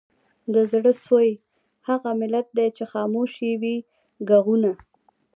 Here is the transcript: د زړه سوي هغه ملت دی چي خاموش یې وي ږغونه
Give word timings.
د 0.53 0.55
زړه 0.71 0.91
سوي 1.05 1.31
هغه 1.87 2.09
ملت 2.21 2.47
دی 2.57 2.67
چي 2.77 2.83
خاموش 2.93 3.31
یې 3.45 3.53
وي 3.61 3.77
ږغونه 4.27 4.71